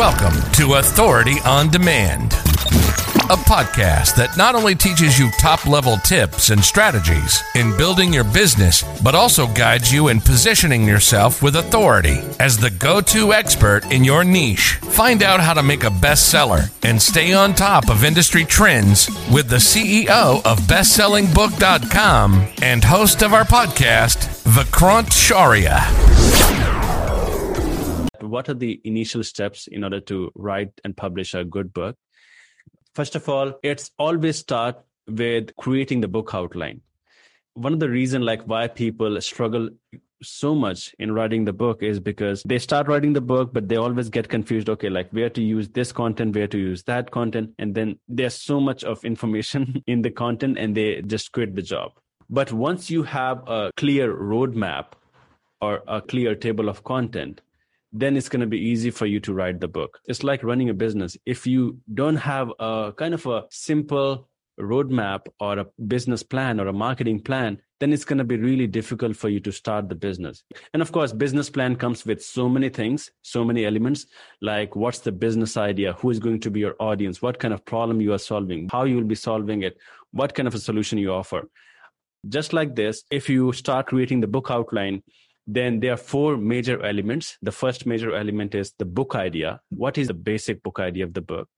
Welcome 0.00 0.40
to 0.52 0.76
Authority 0.76 1.36
on 1.44 1.68
Demand, 1.68 2.32
a 2.32 3.36
podcast 3.36 4.16
that 4.16 4.34
not 4.34 4.54
only 4.54 4.74
teaches 4.74 5.18
you 5.18 5.30
top 5.32 5.66
level 5.66 5.98
tips 5.98 6.48
and 6.48 6.64
strategies 6.64 7.42
in 7.54 7.76
building 7.76 8.10
your 8.10 8.24
business, 8.24 8.82
but 9.02 9.14
also 9.14 9.46
guides 9.48 9.92
you 9.92 10.08
in 10.08 10.22
positioning 10.22 10.88
yourself 10.88 11.42
with 11.42 11.56
authority 11.56 12.22
as 12.40 12.56
the 12.56 12.70
go 12.70 13.02
to 13.02 13.34
expert 13.34 13.92
in 13.92 14.02
your 14.02 14.24
niche. 14.24 14.76
Find 14.76 15.22
out 15.22 15.40
how 15.40 15.52
to 15.52 15.62
make 15.62 15.84
a 15.84 15.90
bestseller 15.90 16.72
and 16.82 17.00
stay 17.00 17.34
on 17.34 17.52
top 17.52 17.90
of 17.90 18.02
industry 18.02 18.46
trends 18.46 19.06
with 19.30 19.50
the 19.50 19.56
CEO 19.56 20.42
of 20.46 20.60
BestsellingBook.com 20.60 22.48
and 22.62 22.82
host 22.82 23.22
of 23.22 23.34
our 23.34 23.44
podcast, 23.44 24.16
Vikrant 24.44 25.10
Shaurya 25.10 26.79
what 28.30 28.48
are 28.48 28.54
the 28.54 28.80
initial 28.84 29.22
steps 29.24 29.66
in 29.66 29.84
order 29.84 30.00
to 30.00 30.30
write 30.34 30.72
and 30.84 30.96
publish 30.96 31.34
a 31.34 31.44
good 31.44 31.72
book? 31.72 31.96
First 32.94 33.16
of 33.16 33.28
all, 33.28 33.54
it's 33.62 33.90
always 33.98 34.38
start 34.38 34.76
with 35.06 35.54
creating 35.56 36.00
the 36.00 36.08
book 36.08 36.30
outline. 36.32 36.80
One 37.54 37.72
of 37.72 37.80
the 37.80 37.90
reason 37.90 38.22
like 38.22 38.42
why 38.44 38.68
people 38.68 39.20
struggle 39.20 39.70
so 40.22 40.54
much 40.54 40.94
in 40.98 41.12
writing 41.12 41.44
the 41.44 41.52
book 41.52 41.82
is 41.82 41.98
because 41.98 42.42
they 42.44 42.58
start 42.58 42.88
writing 42.88 43.12
the 43.12 43.20
book 43.20 43.52
but 43.52 43.68
they 43.68 43.76
always 43.76 44.08
get 44.08 44.28
confused 44.28 44.68
okay 44.68 44.90
like 44.90 45.10
where 45.12 45.30
to 45.30 45.42
use 45.42 45.68
this 45.70 45.92
content 45.92 46.34
where 46.34 46.46
to 46.46 46.58
use 46.58 46.82
that 46.82 47.10
content 47.10 47.50
and 47.58 47.74
then 47.74 47.98
there's 48.06 48.34
so 48.34 48.60
much 48.60 48.84
of 48.84 49.02
information 49.04 49.82
in 49.86 50.02
the 50.02 50.10
content 50.10 50.58
and 50.58 50.76
they 50.76 51.00
just 51.02 51.32
quit 51.32 51.54
the 51.54 51.62
job 51.62 51.92
but 52.28 52.52
once 52.52 52.90
you 52.90 53.02
have 53.02 53.42
a 53.48 53.70
clear 53.76 54.14
roadmap 54.14 54.92
or 55.62 55.82
a 55.88 56.00
clear 56.02 56.34
table 56.34 56.68
of 56.68 56.84
content 56.84 57.40
then 57.92 58.16
it's 58.16 58.28
going 58.28 58.40
to 58.40 58.46
be 58.46 58.58
easy 58.58 58.90
for 58.90 59.06
you 59.06 59.20
to 59.20 59.34
write 59.34 59.60
the 59.60 59.68
book. 59.68 59.98
It's 60.06 60.22
like 60.22 60.44
running 60.44 60.68
a 60.68 60.74
business. 60.74 61.16
If 61.26 61.46
you 61.46 61.78
don't 61.92 62.16
have 62.16 62.52
a 62.58 62.92
kind 62.96 63.14
of 63.14 63.26
a 63.26 63.44
simple 63.50 64.28
roadmap 64.58 65.26
or 65.40 65.58
a 65.58 65.66
business 65.86 66.22
plan 66.22 66.60
or 66.60 66.68
a 66.68 66.72
marketing 66.72 67.20
plan, 67.20 67.60
then 67.80 67.92
it's 67.92 68.04
going 68.04 68.18
to 68.18 68.24
be 68.24 68.36
really 68.36 68.66
difficult 68.66 69.16
for 69.16 69.30
you 69.30 69.40
to 69.40 69.50
start 69.50 69.88
the 69.88 69.94
business. 69.94 70.44
And 70.74 70.82
of 70.82 70.92
course, 70.92 71.12
business 71.12 71.48
plan 71.48 71.76
comes 71.76 72.04
with 72.04 72.22
so 72.22 72.48
many 72.48 72.68
things, 72.68 73.10
so 73.22 73.42
many 73.42 73.64
elements, 73.64 74.06
like 74.42 74.76
what's 74.76 74.98
the 74.98 75.12
business 75.12 75.56
idea, 75.56 75.94
who 75.94 76.10
is 76.10 76.18
going 76.18 76.40
to 76.40 76.50
be 76.50 76.60
your 76.60 76.76
audience, 76.78 77.22
what 77.22 77.38
kind 77.38 77.54
of 77.54 77.64
problem 77.64 78.00
you 78.00 78.12
are 78.12 78.18
solving, 78.18 78.68
how 78.70 78.84
you 78.84 78.96
will 78.96 79.04
be 79.04 79.14
solving 79.14 79.62
it, 79.62 79.78
what 80.12 80.34
kind 80.34 80.46
of 80.46 80.54
a 80.54 80.58
solution 80.58 80.98
you 80.98 81.12
offer. 81.12 81.48
Just 82.28 82.52
like 82.52 82.76
this, 82.76 83.02
if 83.10 83.30
you 83.30 83.52
start 83.52 83.86
creating 83.86 84.20
the 84.20 84.26
book 84.26 84.48
outline, 84.50 85.02
then 85.46 85.80
there 85.80 85.92
are 85.92 85.96
four 85.96 86.36
major 86.36 86.82
elements. 86.84 87.36
The 87.42 87.52
first 87.52 87.86
major 87.86 88.14
element 88.14 88.54
is 88.54 88.72
the 88.78 88.84
book 88.84 89.14
idea. 89.14 89.60
What 89.70 89.98
is 89.98 90.08
the 90.08 90.14
basic 90.14 90.62
book 90.62 90.78
idea 90.78 91.04
of 91.04 91.14
the 91.14 91.22
book? 91.22 91.48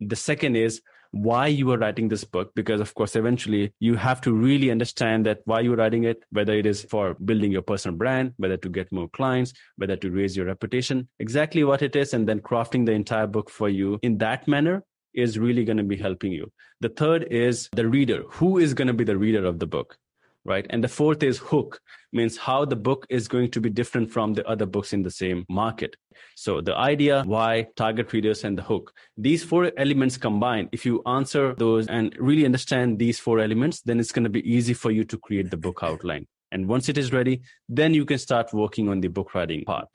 The 0.00 0.16
second 0.16 0.56
is 0.56 0.80
why 1.14 1.46
you 1.46 1.70
are 1.70 1.78
writing 1.78 2.08
this 2.08 2.24
book 2.24 2.50
because 2.56 2.80
of 2.80 2.92
course 2.94 3.14
eventually 3.14 3.72
you 3.78 3.94
have 3.94 4.20
to 4.20 4.32
really 4.32 4.68
understand 4.72 5.24
that 5.24 5.38
why 5.44 5.60
you're 5.60 5.76
writing 5.76 6.02
it 6.02 6.24
whether 6.32 6.52
it 6.54 6.66
is 6.66 6.82
for 6.90 7.14
building 7.24 7.52
your 7.52 7.62
personal 7.62 7.96
brand 7.96 8.32
whether 8.36 8.56
to 8.56 8.68
get 8.68 8.90
more 8.90 9.08
clients 9.10 9.52
whether 9.76 9.94
to 9.94 10.10
raise 10.10 10.36
your 10.36 10.46
reputation 10.46 11.08
exactly 11.20 11.62
what 11.62 11.82
it 11.82 11.94
is 11.94 12.14
and 12.14 12.28
then 12.28 12.40
crafting 12.40 12.84
the 12.84 12.90
entire 12.90 13.28
book 13.28 13.48
for 13.48 13.68
you 13.68 13.96
in 14.02 14.18
that 14.18 14.48
manner 14.48 14.82
is 15.14 15.38
really 15.38 15.64
going 15.64 15.76
to 15.76 15.84
be 15.84 15.96
helping 15.96 16.32
you 16.32 16.50
the 16.80 16.88
third 16.88 17.22
is 17.30 17.68
the 17.74 17.86
reader 17.86 18.24
who 18.28 18.58
is 18.58 18.74
going 18.74 18.88
to 18.88 18.92
be 18.92 19.04
the 19.04 19.16
reader 19.16 19.44
of 19.44 19.60
the 19.60 19.66
book 19.68 19.96
right? 20.44 20.66
And 20.70 20.82
the 20.82 20.88
fourth 20.88 21.22
is 21.22 21.38
hook, 21.38 21.80
means 22.12 22.36
how 22.36 22.64
the 22.64 22.76
book 22.76 23.06
is 23.10 23.28
going 23.28 23.50
to 23.52 23.60
be 23.60 23.70
different 23.70 24.10
from 24.10 24.34
the 24.34 24.46
other 24.46 24.66
books 24.66 24.92
in 24.92 25.02
the 25.02 25.10
same 25.10 25.44
market. 25.48 25.96
So 26.36 26.60
the 26.60 26.76
idea, 26.76 27.22
why, 27.24 27.68
target 27.76 28.12
readers, 28.12 28.44
and 28.44 28.56
the 28.56 28.62
hook. 28.62 28.92
These 29.16 29.44
four 29.44 29.72
elements 29.76 30.16
combined, 30.16 30.68
if 30.72 30.86
you 30.86 31.02
answer 31.06 31.54
those 31.54 31.86
and 31.88 32.14
really 32.18 32.44
understand 32.44 32.98
these 32.98 33.18
four 33.18 33.40
elements, 33.40 33.80
then 33.82 33.98
it's 34.00 34.12
going 34.12 34.24
to 34.24 34.30
be 34.30 34.48
easy 34.50 34.74
for 34.74 34.90
you 34.90 35.04
to 35.04 35.18
create 35.18 35.50
the 35.50 35.56
book 35.56 35.80
outline. 35.82 36.26
And 36.52 36.68
once 36.68 36.88
it 36.88 36.96
is 36.96 37.12
ready, 37.12 37.42
then 37.68 37.94
you 37.94 38.04
can 38.04 38.18
start 38.18 38.52
working 38.52 38.88
on 38.88 39.00
the 39.00 39.08
book 39.08 39.34
writing 39.34 39.64
part. 39.64 39.88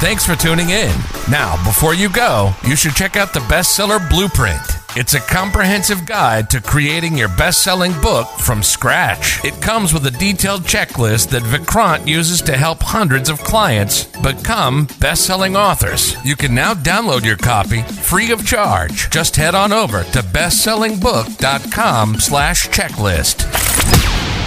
Thanks 0.00 0.24
for 0.24 0.34
tuning 0.34 0.70
in. 0.70 0.94
Now, 1.30 1.62
before 1.62 1.92
you 1.92 2.08
go, 2.08 2.54
you 2.66 2.74
should 2.74 2.94
check 2.94 3.16
out 3.16 3.34
the 3.34 3.40
bestseller 3.40 4.00
blueprint. 4.08 4.62
It's 4.96 5.12
a 5.12 5.20
comprehensive 5.20 6.06
guide 6.06 6.48
to 6.50 6.62
creating 6.62 7.18
your 7.18 7.28
best 7.28 7.62
selling 7.62 7.92
book 8.00 8.26
from 8.26 8.62
scratch. 8.62 9.44
It 9.44 9.60
comes 9.60 9.92
with 9.92 10.06
a 10.06 10.10
detailed 10.10 10.62
checklist 10.62 11.28
that 11.28 11.42
Vikrant 11.42 12.06
uses 12.06 12.40
to 12.42 12.56
help 12.56 12.82
hundreds 12.82 13.28
of 13.28 13.40
clients 13.40 14.04
become 14.22 14.88
best 15.00 15.26
selling 15.26 15.54
authors. 15.54 16.16
You 16.24 16.34
can 16.34 16.54
now 16.54 16.72
download 16.72 17.26
your 17.26 17.36
copy 17.36 17.82
free 17.82 18.32
of 18.32 18.46
charge. 18.46 19.10
Just 19.10 19.36
head 19.36 19.54
on 19.54 19.70
over 19.70 20.02
to 20.02 20.22
bestsellingbook.com 20.22 22.14
slash 22.20 22.68
checklist. 22.70 24.39